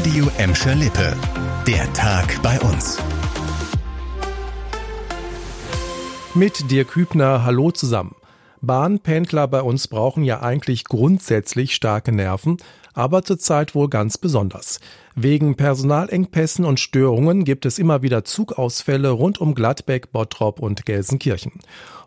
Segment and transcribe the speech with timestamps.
[0.00, 1.14] Radio Emscher Lippe.
[1.66, 2.96] Der Tag bei uns.
[6.32, 8.14] Mit dir Kübner, hallo zusammen.
[8.62, 12.56] Bahnpendler bei uns brauchen ja eigentlich grundsätzlich starke Nerven,
[12.94, 14.80] aber zurzeit wohl ganz besonders.
[15.14, 21.52] Wegen Personalengpässen und Störungen gibt es immer wieder Zugausfälle rund um Gladbeck, Bottrop und Gelsenkirchen.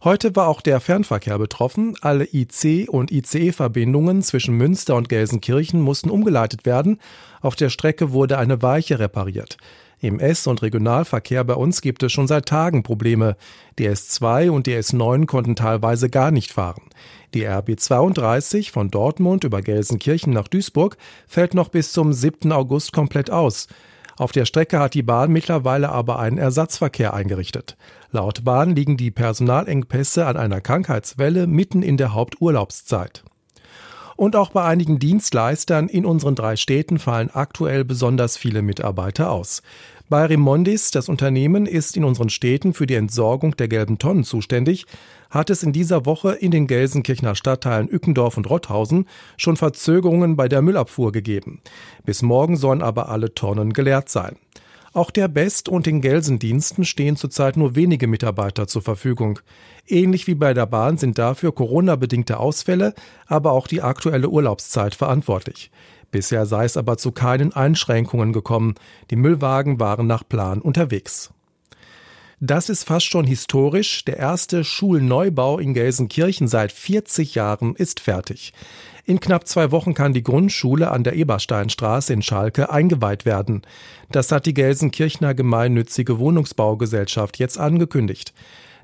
[0.04, 1.96] Heute war auch der Fernverkehr betroffen.
[2.02, 7.00] Alle IC- und ICE-Verbindungen zwischen Münster und Gelsenkirchen mussten umgeleitet werden.
[7.42, 9.58] Auf der Strecke wurde eine Weiche repariert.
[10.04, 13.38] Im S- und Regionalverkehr bei uns gibt es schon seit Tagen Probleme.
[13.80, 16.90] Die S2 und die S9 konnten teilweise gar nicht fahren.
[17.34, 22.52] Die RB 32 von Dortmund über Gelsenkirchen nach Duisburg fällt noch bis zum 7.
[22.52, 23.70] August komplett aus.
[24.18, 27.78] Auf der Strecke hat die Bahn mittlerweile aber einen Ersatzverkehr eingerichtet.
[28.12, 33.24] Laut Bahn liegen die Personalengpässe an einer Krankheitswelle mitten in der Haupturlaubszeit.
[34.16, 39.62] Und auch bei einigen Dienstleistern in unseren drei Städten fallen aktuell besonders viele Mitarbeiter aus.
[40.10, 44.86] Bei Remondis, das Unternehmen, ist in unseren Städten für die Entsorgung der gelben Tonnen zuständig,
[45.32, 50.48] hat es in dieser Woche in den Gelsenkirchener Stadtteilen Ückendorf und Rotthausen schon Verzögerungen bei
[50.48, 51.62] der Müllabfuhr gegeben.
[52.06, 54.36] Bis morgen sollen aber alle Tonnen geleert sein.
[54.94, 59.40] Auch der Best und den Gelsendiensten stehen zurzeit nur wenige Mitarbeiter zur Verfügung.
[59.88, 62.94] Ähnlich wie bei der Bahn sind dafür Corona-bedingte Ausfälle,
[63.26, 65.72] aber auch die aktuelle Urlaubszeit verantwortlich.
[66.12, 68.76] Bisher sei es aber zu keinen Einschränkungen gekommen.
[69.10, 71.32] Die Müllwagen waren nach Plan unterwegs.
[72.40, 74.04] Das ist fast schon historisch.
[74.06, 78.54] Der erste Schulneubau in Gelsenkirchen seit 40 Jahren ist fertig.
[79.06, 83.62] In knapp zwei Wochen kann die Grundschule an der Ebersteinstraße in Schalke eingeweiht werden.
[84.12, 88.34] Das hat die Gelsenkirchener gemeinnützige Wohnungsbaugesellschaft jetzt angekündigt.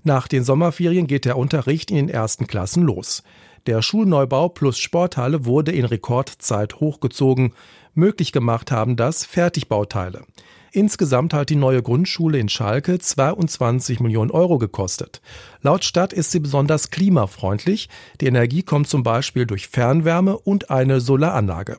[0.03, 3.23] Nach den Sommerferien geht der Unterricht in den ersten Klassen los.
[3.67, 7.53] Der Schulneubau plus Sporthalle wurde in Rekordzeit hochgezogen.
[7.93, 10.23] Möglich gemacht haben das Fertigbauteile.
[10.71, 15.21] Insgesamt hat die neue Grundschule in Schalke 22 Millionen Euro gekostet.
[15.61, 17.89] Laut Stadt ist sie besonders klimafreundlich.
[18.21, 21.77] Die Energie kommt zum Beispiel durch Fernwärme und eine Solaranlage.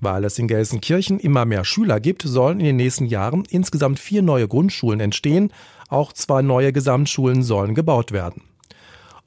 [0.00, 4.22] Weil es in Gelsenkirchen immer mehr Schüler gibt, sollen in den nächsten Jahren insgesamt vier
[4.22, 5.52] neue Grundschulen entstehen.
[5.88, 8.42] Auch zwei neue Gesamtschulen sollen gebaut werden.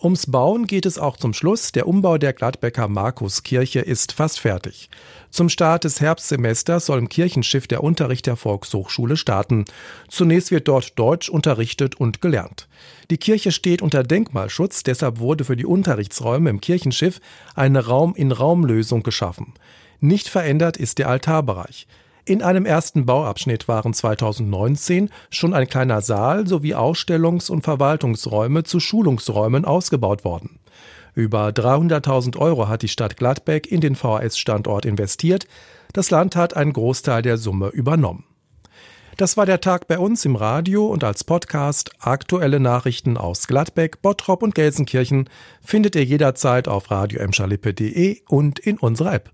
[0.04, 1.72] Ums Bauen geht es auch zum Schluss.
[1.72, 4.90] Der Umbau der Gladbecker Markuskirche ist fast fertig.
[5.30, 9.64] Zum Start des Herbstsemesters soll im Kirchenschiff der Unterricht der Volkshochschule starten.
[10.10, 12.68] Zunächst wird dort Deutsch unterrichtet und gelernt.
[13.12, 17.22] Die Kirche steht unter Denkmalschutz, deshalb wurde für die Unterrichtsräume im Kirchenschiff
[17.56, 19.54] eine Raum-in-Raum-Lösung geschaffen.
[20.02, 21.88] Nicht verändert ist der Altarbereich.
[22.26, 28.80] In einem ersten Bauabschnitt waren 2019 schon ein kleiner Saal sowie Ausstellungs- und Verwaltungsräume zu
[28.80, 30.60] Schulungsräumen ausgebaut worden.
[31.16, 35.48] Über 300.000 Euro hat die Stadt Gladbeck in den VHS-Standort investiert.
[35.92, 38.24] Das Land hat einen Großteil der Summe übernommen.
[39.18, 41.92] Das war der Tag bei uns im Radio und als Podcast.
[42.00, 45.30] Aktuelle Nachrichten aus Gladbeck, Bottrop und Gelsenkirchen
[45.62, 47.22] findet ihr jederzeit auf radio
[48.30, 49.32] und in unserer App.